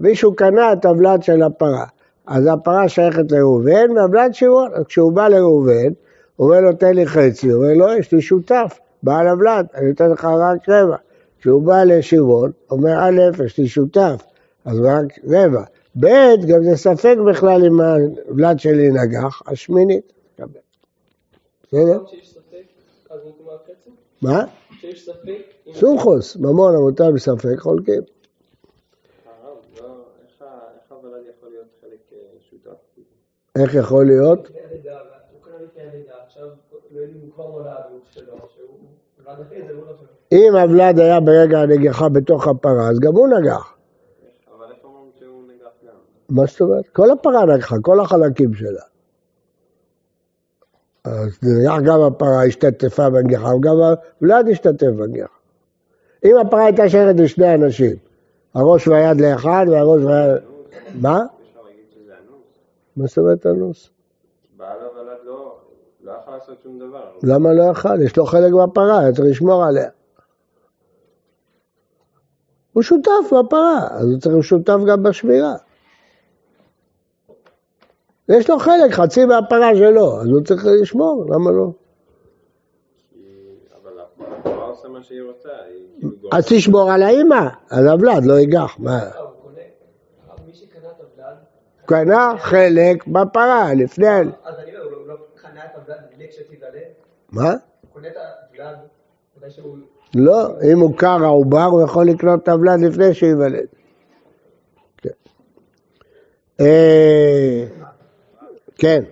מישהו 0.00 0.34
קנה 0.34 0.72
את 0.72 0.84
הוולד 0.84 1.22
של 1.22 1.42
הפרה, 1.42 1.84
אז 2.26 2.46
הפרה 2.46 2.88
שייכת 2.88 3.32
לראובן 3.32 3.90
והוולד 3.96 4.34
שמעון, 4.34 4.70
כשהוא 4.84 5.12
בא 5.12 5.28
לראובן, 5.28 5.92
הוא 6.36 6.48
אומר 6.48 6.60
לו 6.60 6.72
תן 6.72 6.94
לי 6.94 7.06
חצי, 7.06 7.48
הוא 7.50 7.64
אומר 7.64 7.74
לו 7.74 7.98
יש 7.98 8.12
לי 8.12 8.22
שותף, 8.22 8.78
בעל 9.02 9.28
הוולד, 9.28 9.66
אני 9.74 9.90
אתן 9.90 10.10
לך 10.10 10.24
רק 10.24 10.68
רבע. 10.68 10.96
כשהוא 11.40 11.62
בא 11.62 11.84
לשמעון, 11.84 12.50
אומר 12.70 12.98
א', 13.00 13.44
יש 13.44 13.58
לי 13.58 13.68
שותף, 13.68 14.22
אז 14.64 14.80
רק 14.80 15.18
רבע. 15.24 15.62
ב', 16.00 16.06
גם 16.48 16.64
זה 16.64 16.76
ספק 16.76 17.16
בכלל 17.28 17.64
אם 17.66 17.80
הוולד 17.80 18.58
שלי 18.58 18.90
נגח, 18.90 19.42
השמינית. 19.46 20.12
בסדר? 21.62 21.98
אז 23.10 23.20
נגמר 23.26 23.58
חצי? 23.64 23.90
מה? 24.22 24.44
כשיש 24.70 25.06
ספק? 25.06 25.72
סומכוס, 25.74 26.36
ממון 26.36 26.74
אבותיו 26.76 27.12
בספק 27.14 27.58
חולקים. 27.58 28.02
הרב, 29.42 29.56
לא, 29.80 30.04
איך 31.16 31.34
יכול 31.34 31.50
להיות 31.50 31.66
אה? 32.66 33.62
איך 33.62 33.74
יכול 33.74 34.06
להיות? 34.06 34.50
לא 36.90 37.04
אם 37.04 37.34
לא. 38.26 38.34
אם 40.32 40.54
הוולד 40.56 40.98
היה 40.98 41.20
ברגע 41.20 41.58
הנגיחה 41.58 42.08
בתוך 42.08 42.48
הפרה, 42.48 42.88
אז 42.90 43.00
גם 43.00 43.12
הוא 43.12 43.28
נגח. 43.28 43.76
אבל 44.56 44.70
איך 44.70 44.84
אומרים 44.84 45.10
שהוא 45.18 45.42
נגח 45.42 45.70
גם? 45.86 45.94
מה 46.28 46.46
זאת 46.46 46.60
אומרת? 46.60 46.88
כל 46.88 47.10
הפרה 47.10 47.44
נגחה, 47.46 47.76
כל 47.82 48.00
החלקים 48.00 48.54
שלה. 48.54 48.82
אז 51.04 51.38
נגח 51.42 51.76
גם 51.84 52.00
הפרה 52.00 52.44
השתתפה 52.44 53.10
בנגיחה, 53.10 53.54
וגם 53.54 53.76
הוולד 54.20 54.48
השתתף 54.48 54.86
בנגיחה. 54.86 55.34
אם 56.24 56.36
הפרה 56.36 56.64
הייתה 56.64 56.88
שייכת 56.88 57.20
לשני 57.20 57.54
אנשים, 57.54 57.96
הראש 58.54 58.88
והיד 58.88 59.20
לאחד 59.20 59.66
והראש 59.70 60.02
והיד... 60.02 60.42
מה? 61.00 61.22
מה 62.96 63.06
זאת 63.06 63.18
אומרת 63.18 63.46
אנוס? 63.46 63.90
בעל 64.56 64.78
הוולד 64.80 65.18
לא, 65.24 65.56
לא 66.04 66.12
יכול 66.12 66.34
לעשות 66.34 66.56
שום 66.62 66.78
דבר. 66.78 67.04
למה 67.22 67.52
לא 67.52 67.62
יכל? 67.72 68.02
יש 68.02 68.16
לו 68.16 68.26
חלק 68.26 68.52
בפרה, 68.52 69.00
היה 69.00 69.12
צריך 69.12 69.28
לשמור 69.30 69.64
עליה. 69.64 69.88
הוא 72.72 72.82
שותף 72.82 73.32
בפרה, 73.32 73.88
אז 73.90 74.10
הוא 74.10 74.20
צריך 74.20 74.34
להיות 74.34 74.44
שותף 74.44 74.78
גם 74.88 75.02
בשמירה. 75.02 75.54
יש 78.28 78.50
לו 78.50 78.58
חלק, 78.58 78.90
חצי 78.92 79.24
מהפרה 79.24 79.76
שלו, 79.76 80.20
אז 80.20 80.26
הוא 80.28 80.40
צריך 80.44 80.66
לשמור, 80.82 81.26
למה 81.30 81.50
לא? 81.50 81.66
כי- 83.12 83.18
אבל 83.82 83.92
הפרה 84.00 84.64
עושה 84.66 84.88
מה 84.88 85.02
שהיא 85.02 85.22
רוצה, 85.22 85.48
היא 85.68 85.86
כאילו. 86.00 86.28
אז 86.32 86.46
תשמור 86.48 86.92
על 86.92 87.02
האימא, 87.02 87.48
אז 87.70 87.86
הוולד 87.86 88.24
לא 88.24 88.34
ייגח, 88.34 88.76
מה? 88.78 88.98
הוא 88.98 89.10
קנה 91.86 92.32
חלק 92.38 93.06
בפרה, 93.06 93.74
לפני... 93.74 94.06
אז 94.08 94.14
אני 94.58 94.76
אומר, 94.76 94.84
הוא 94.84 94.92
לא- 94.92 94.96
הוא 94.98 95.06
לא 95.08 95.14
קנה 95.34 95.60
את 95.64 95.76
הוולד 95.76 95.98
בלי 96.16 96.26
כשתיוולד, 96.28 96.74
מה? 97.32 97.50
הוא 97.50 97.58
קונה 97.92 98.08
את 98.08 98.14
הוולד, 98.56 98.76
מתי 99.38 99.50
שהוא... 99.50 99.76
לא, 100.14 100.48
אם 100.72 100.78
הוא 100.78 100.96
קר 100.96 101.24
העובר, 101.24 101.62
הוא 101.64 101.82
יכול 101.82 102.06
לקנות 102.06 102.42
את 102.42 102.48
הוולד 102.48 102.80
לפני 102.80 103.14
שייוולד. 103.14 103.66
כן. 108.78 109.02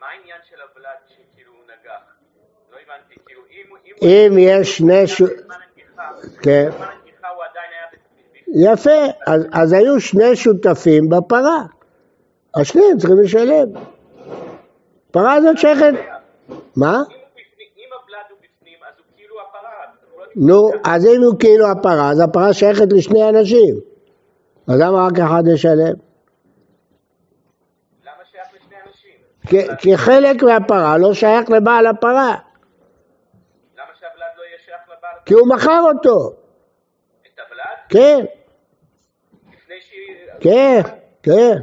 מה 0.00 0.06
העניין 0.06 0.38
של 0.50 0.56
הוולד 0.60 0.88
שכאילו 1.06 1.52
הוא 1.52 1.62
נגח? 1.64 2.02
לא 2.72 2.76
הבנתי, 2.76 3.14
כאילו 3.26 3.42
אם. 3.50 4.06
אם 4.06 4.38
יש 4.38 4.78
שני 4.78 5.06
ש... 5.06 5.22
כן. 6.42 6.68
יפה, 8.54 8.90
אז, 9.26 9.46
אז 9.52 9.72
היו 9.72 10.00
שני 10.00 10.36
שותפים 10.36 11.08
בפרה. 11.08 11.62
השניהם 12.54 12.98
צריכים 12.98 13.18
לשלם. 13.18 13.68
פרה 15.10 15.34
הזאת 15.34 15.58
שייכת... 15.58 15.94
מה? 16.76 17.02
נו, 20.36 20.70
אז 20.84 21.06
אם 21.06 21.22
הוא 21.22 21.38
כאילו 21.38 21.70
הפרה, 21.70 22.10
אז 22.10 22.20
הפרה 22.20 22.52
שייכת 22.52 22.92
לשני 22.92 23.28
אנשים. 23.28 23.74
אז 24.68 24.80
למה 24.80 25.06
רק 25.06 25.18
אחד 25.18 25.42
ישלם? 25.54 25.94
למה 28.04 28.24
שייך 28.30 28.48
לשני 28.54 28.76
אנשים? 28.86 29.78
כי, 29.78 29.96
חלק 29.96 30.42
מהפרה 30.42 30.98
לא 30.98 31.14
שייך 31.14 31.50
לבעל 31.50 31.86
הפרה, 31.86 32.36
למה 33.76 33.86
שהוולד 34.00 34.32
לא 34.38 34.42
יהיה 34.42 34.58
שייך 34.64 34.80
לבעל? 34.86 35.10
כי 35.24 35.34
הוא 35.34 35.48
מכר 35.48 35.80
אותו. 35.94 36.32
את 37.26 37.38
הוולד? 37.38 37.64
כן, 37.88 38.24
לפני 39.52 39.74
שהיא... 39.80 40.16
כן, 40.40 40.80
כן. 41.22 41.58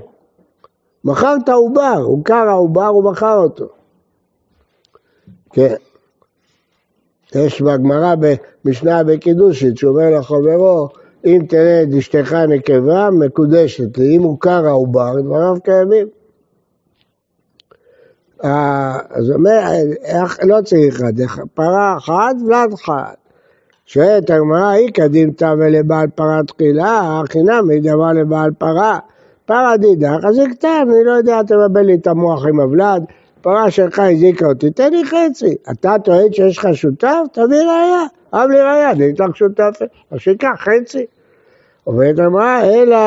מכר 1.03 1.35
את 1.43 1.49
העובר, 1.49 2.01
הוא 2.03 2.25
קר 2.25 2.47
העובר, 2.49 2.85
הוא 2.85 3.11
מכר 3.11 3.35
אותו. 3.35 3.69
כן. 5.53 5.75
יש 7.35 7.61
בגמרא 7.61 8.15
במשנה 8.65 9.03
בקידושית, 9.03 9.77
שאומר 9.77 10.19
לחברו, 10.19 10.89
אם 11.25 11.41
תלד 11.49 11.95
אשתך 11.97 12.33
נקבה, 12.33 13.09
מקודשת 13.19 13.97
לי. 13.97 14.15
אם 14.15 14.21
הוא 14.21 14.39
קר 14.39 14.65
העובר, 14.65 15.21
דבריו 15.21 15.55
קיימים. 15.63 16.07
אה, 18.43 18.97
אז 19.09 19.31
אומר, 19.31 19.61
לא 20.43 20.61
צריך 20.61 20.95
אחד, 20.95 21.13
פרה 21.53 21.97
אחת, 21.97 22.35
ולד 22.47 22.73
אחד. 22.73 23.13
שואלת 23.85 24.29
הגמרא, 24.29 24.67
היא 24.67 24.91
קדימתא 24.93 25.53
ולבעל 25.57 26.07
פרה 26.15 26.41
תחילה, 26.47 27.21
חינם 27.29 27.71
דבר 27.81 28.13
לבעל 28.13 28.51
פרה. 28.57 28.99
פרה 29.45 29.77
דידך, 29.77 30.25
אז 30.27 30.39
קטן, 30.51 30.87
אני 30.89 31.03
לא 31.05 31.11
יודע, 31.11 31.43
תבלבל 31.43 31.81
לי 31.81 31.95
את 31.95 32.07
המוח 32.07 32.45
עם 32.45 32.59
הוולד, 32.59 33.03
פרה 33.41 33.71
שלך 33.71 33.99
הזיקה 33.99 34.45
אותי, 34.45 34.71
תן 34.71 34.93
לי 34.93 35.03
חצי. 35.05 35.55
אתה 35.71 35.95
טוען 36.03 36.33
שיש 36.33 36.57
לך 36.57 36.67
שותף? 36.73 37.17
תביא 37.31 37.57
ראייה. 37.57 38.03
אב 38.33 38.49
לי 38.49 38.61
ראייה, 38.61 38.91
אני 38.91 39.11
אתן 39.11 39.25
לך 39.29 39.37
שותף, 39.37 39.79
אז 40.11 40.19
שיקח 40.19 40.49
חצי. 40.57 41.05
אומרת 41.87 42.19
הגמרא, 42.19 42.61
אלא 42.63 42.97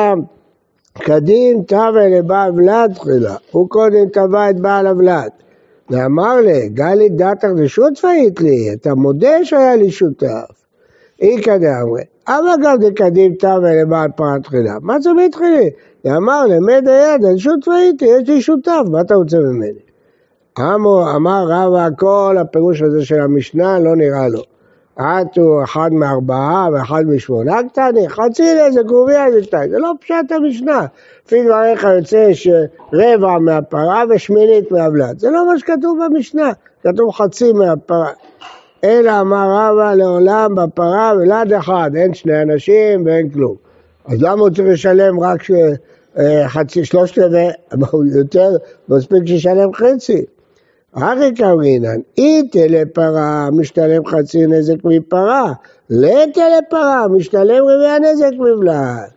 קדים 0.99 1.63
תווה 1.63 2.07
לבעל 2.07 2.51
ולד 2.55 2.91
תחילה, 2.95 3.35
הוא 3.51 3.69
קודם 3.69 4.09
תבע 4.13 4.49
את 4.49 4.59
בעל 4.59 4.87
הוולד. 4.87 5.29
ואמר 5.89 6.35
לי, 6.41 6.69
גלי 6.69 7.09
דתך 7.09 7.47
דשותפה 7.55 8.09
היית 8.09 8.41
לי, 8.41 8.73
אתה 8.73 8.95
מודה 8.95 9.45
שהיה 9.45 9.75
לי 9.75 9.91
שותף. 9.91 10.63
איכא 11.21 11.57
דאמרי, 11.57 12.01
אבל 12.27 12.63
גם 12.63 12.77
דקדים 12.79 13.33
תווה 13.33 13.81
לבעל 13.81 14.09
פרה 14.15 14.39
תחילה. 14.43 14.73
מה 14.81 14.99
זה 14.99 15.09
מתחילי? 15.13 15.69
ואמר 16.05 16.45
למד 16.45 16.87
היד, 16.87 17.25
אני 17.25 17.39
שותפה 17.39 17.73
הייתי, 17.73 18.05
יש 18.05 18.29
לי 18.29 18.41
שותף, 18.41 18.81
מה 18.91 19.01
אתה 19.01 19.15
רוצה 19.15 19.37
ממני? 19.37 19.79
אמר 21.15 21.45
רבא, 21.47 21.87
כל 21.97 22.37
הפירוש 22.39 22.81
הזה 22.81 23.05
של 23.05 23.19
המשנה 23.21 23.79
לא 23.79 23.95
נראה 23.95 24.27
לו. 24.27 24.52
את 24.99 25.37
הוא 25.37 25.63
אחד 25.63 25.89
מארבעה 25.93 26.67
ואחד 26.73 27.03
משמונה 27.07 27.57
קטני, 27.69 28.09
חצי 28.09 28.43
נזק 28.53 28.89
רוביע 28.89 29.31
זה 29.31 29.43
שתיים, 29.43 29.69
זה 29.69 29.77
לא 29.79 29.91
פשט 30.01 30.31
המשנה. 30.31 30.85
לפי 31.25 31.43
דבריך 31.43 31.83
יוצא 31.83 32.31
שרבע 32.33 33.39
מהפרה 33.39 34.03
ושמינית 34.09 34.71
מהבלד, 34.71 35.19
זה 35.19 35.29
לא 35.31 35.47
מה 35.47 35.59
שכתוב 35.59 35.99
במשנה, 36.05 36.51
כתוב 36.83 37.11
חצי 37.11 37.53
מהפרה. 37.53 38.11
אלא 38.83 39.21
אמר 39.21 39.47
רבא 39.49 39.93
לעולם 39.93 40.55
בפרה 40.55 41.13
ולד 41.17 41.53
אחד, 41.53 41.91
אין 41.95 42.13
שני 42.13 42.41
אנשים 42.41 43.05
ואין 43.05 43.29
כלום. 43.29 43.55
אז 44.05 44.21
למה 44.21 44.41
הוא 44.41 44.49
צריך 44.49 44.67
לשלם 44.67 45.19
רק 45.19 45.43
ש... 45.43 45.51
אה, 46.17 46.49
חצי, 46.49 46.85
שלושת 46.85 47.17
רבעי, 47.19 47.47
יותר, 48.17 48.49
מספיק 48.89 49.25
שישלם 49.25 49.73
חצי. 49.73 50.25
הרי 50.95 51.33
קרינן, 51.33 51.99
איתה 52.17 52.59
לפרה 52.69 53.49
משתלם 53.51 54.05
חצי 54.05 54.47
נזק 54.47 54.75
מפרה, 54.83 55.53
לתה 55.89 56.41
לפרה 56.57 57.07
משתלם 57.07 57.63
רבעי 57.63 57.89
הנזק 57.89 58.31
מבלעת. 58.39 59.09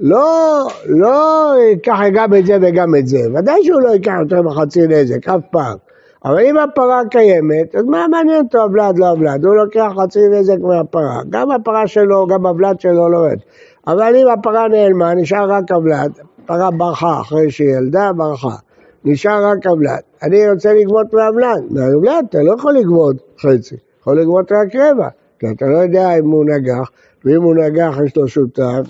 לא, 0.00 0.66
לא 0.86 1.54
ייקח 1.60 1.98
גם 2.14 2.34
את 2.34 2.46
זה 2.46 2.56
וגם 2.62 2.94
את 2.94 3.06
זה, 3.06 3.18
ודאי 3.34 3.64
שהוא 3.64 3.80
לא 3.80 3.88
ייקח 3.88 4.14
יותר 4.20 4.42
מחצי 4.42 4.86
נזק, 4.86 5.28
אף 5.28 5.40
פעם. 5.50 5.76
אבל 6.24 6.40
אם 6.40 6.58
הפרה 6.58 7.02
קיימת, 7.10 7.74
אז 7.74 7.84
מה 7.84 8.06
מעניין 8.10 8.44
אותו 8.44 8.62
הוולד, 8.62 8.98
לא 8.98 9.08
הוולד? 9.08 9.44
הוא 9.44 9.54
לוקח 9.54 9.92
חצי 10.02 10.28
נזק 10.28 10.58
מהפרה. 10.60 11.20
גם 11.30 11.50
הפרה 11.50 11.86
שלו, 11.86 12.26
גם 12.26 12.46
הוולד 12.46 12.80
שלו 12.80 13.08
לא 13.08 13.16
יורד. 13.16 13.38
אבל 13.86 14.16
אם 14.16 14.28
הפרה 14.28 14.68
נעלמה, 14.68 15.14
נשאר 15.14 15.50
רק 15.50 15.72
הוולד. 15.72 16.12
פרה 16.46 16.70
ברחה 16.70 17.20
אחרי 17.20 17.50
שהיא 17.50 17.76
ילדה, 17.76 18.10
ברחה. 18.16 18.67
נשאר 19.08 19.44
רק 19.46 19.66
הוולד. 19.66 20.00
אני 20.22 20.50
רוצה 20.50 20.72
לגבות 20.72 21.12
מהוולד. 21.12 21.64
מהוולד 21.70 22.24
אתה 22.28 22.38
לא 22.42 22.54
יכול 22.58 22.72
לגבות 22.72 23.16
חצי, 23.40 23.76
יכול 24.00 24.20
לגבות 24.20 24.52
רק 24.52 24.76
רבע. 24.76 25.08
כי 25.38 25.46
אתה 25.56 25.66
לא 25.66 25.78
יודע 25.78 26.18
אם 26.18 26.30
הוא 26.30 26.44
נגח, 26.44 26.90
ואם 27.24 27.42
הוא 27.42 27.54
נגח 27.54 27.96
יש 28.06 28.16
לו 28.16 28.28
שותף 28.28 28.82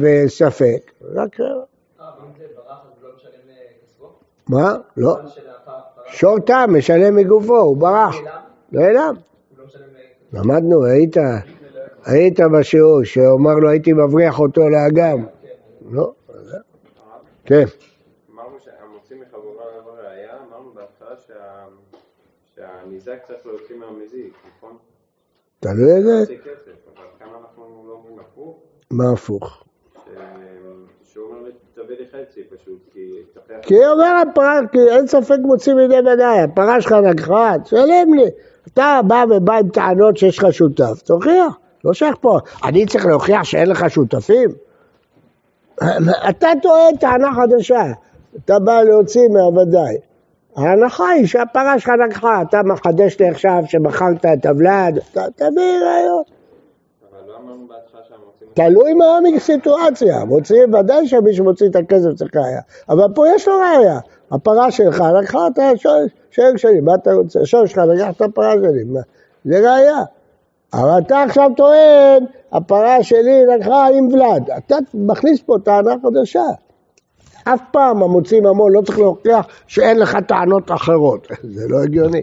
וספק, 0.00 0.90
רק 1.14 1.40
רבע. 1.40 1.64
לא? 4.00 4.08
מה? 4.48 4.74
לא. 4.96 5.18
הזמן 5.18 5.28
של 5.30 5.40
הפרה, 5.62 5.74
פרה, 5.96 6.04
שור 6.12 6.38
תם 6.38 6.70
משלם 6.78 7.16
מגופו, 7.16 7.56
הוא 7.58 7.76
ברח. 7.76 8.14
נעלם, 8.72 9.14
לא. 9.58 9.64
למדנו, 10.32 10.84
היית, 10.84 11.16
היית 12.04 12.40
בשיעור 12.40 13.04
שאומר 13.04 13.54
לו 13.54 13.68
הייתי 13.70 13.92
מבריח 13.92 14.38
אותו 14.40 14.68
לאגם. 14.68 15.24
לא, 15.90 16.12
זה- 16.44 16.56
כן. 17.44 17.64
שהניזק 22.84 23.18
צריך 23.26 23.46
להוציא 23.46 23.76
מהמזיק, 23.76 24.34
נכון? 24.56 24.76
תלוי 25.60 25.92
איזה, 25.92 26.34
לא 27.86 28.00
הפוך, 28.20 28.58
מה 28.90 29.04
הפוך? 29.12 29.64
כי... 33.62 33.86
אומר 33.86 34.22
הפרה, 34.30 34.60
כי 34.72 34.78
אין 34.78 35.06
ספק 35.06 35.36
מוציא 35.40 35.74
מידי 35.74 35.98
ודאי, 35.98 36.40
הפרה 36.40 36.80
שלך 36.80 36.92
לקחה, 37.10 37.54
תשלם 37.64 38.14
לי. 38.14 38.24
אתה 38.66 39.00
בא 39.06 39.24
ובא 39.30 39.54
עם 39.54 39.68
טענות 39.68 40.16
שיש 40.16 40.38
לך 40.38 40.52
שותף, 40.52 41.02
תוכיח, 41.04 41.58
לא 41.84 41.92
שייך 41.92 42.16
פה. 42.20 42.38
אני 42.64 42.86
צריך 42.86 43.06
להוכיח 43.06 43.44
שאין 43.44 43.70
לך 43.70 43.90
שותפים? 43.90 44.50
אתה 46.30 46.48
טוען 46.62 46.96
טענה 47.00 47.28
חדשה, 47.34 47.82
אתה 48.44 48.58
בא 48.58 48.82
להוציא 48.82 49.28
מהוודאי. 49.28 49.96
ההנחה 50.56 51.08
היא 51.08 51.26
שהפרה 51.26 51.78
שלך 51.78 51.92
לקחה, 52.08 52.42
אתה 52.42 52.62
מחדש 52.62 53.20
לי 53.20 53.28
עכשיו 53.28 53.62
שמכרת 53.66 54.24
את 54.26 54.46
הוולד, 54.46 54.98
תביא 55.12 55.78
ראיות. 55.84 56.30
לא 57.28 57.98
שהמוציא... 58.08 58.46
תלוי 58.54 58.94
מה 58.94 59.18
הסיטואציה, 59.36 60.24
מוציאים 60.24 60.74
ודאי 60.74 61.08
שמי 61.08 61.34
שמוציא 61.34 61.68
את 61.68 61.76
הכסף 61.76 62.14
צריך 62.14 62.36
ראייה, 62.36 62.60
אבל 62.88 63.04
פה 63.14 63.28
יש 63.28 63.48
לו 63.48 63.54
ראייה, 63.54 63.98
הפרה 64.30 64.70
שלך 64.70 65.04
לקחה 65.20 65.46
את 65.46 65.58
השור 65.58 66.00
שור 66.30 66.56
שלי, 66.56 66.80
מה 66.80 66.94
אתה 66.94 67.12
רוצה? 67.12 67.40
השור 67.40 67.66
שלך 67.66 67.78
לקח 67.78 68.10
את 68.16 68.22
הפרה 68.22 68.52
שלי, 68.52 68.84
מה? 68.84 69.00
זה 69.44 69.58
ראייה. 69.58 70.02
אבל 70.74 70.98
אתה 70.98 71.22
עכשיו 71.22 71.50
טוען, 71.56 72.24
הפרה 72.52 73.02
שלי 73.02 73.46
לקחה 73.46 73.86
עם 73.86 74.08
ולד, 74.08 74.50
אתה 74.58 74.76
מכניס 74.94 75.42
פה 75.42 75.56
טענה 75.64 75.94
חדשה. 76.02 76.44
אף 77.44 77.60
פעם 77.70 78.02
המוציא 78.02 78.40
ממון 78.40 78.72
לא 78.72 78.80
צריך 78.80 78.98
להוכיח 78.98 79.46
שאין 79.66 79.98
לך 79.98 80.16
טענות 80.28 80.72
אחרות, 80.72 81.26
זה 81.54 81.68
לא 81.68 81.82
הגיוני. 81.82 82.22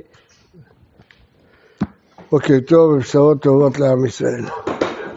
אוקיי, 2.31 2.62
טוב, 2.62 2.97
בשורות 2.97 3.41
טובות 3.41 3.79
לעם 3.79 4.05
ישראל. 4.05 4.43